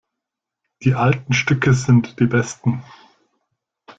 [0.81, 2.81] Die alten Stücke sind die besten.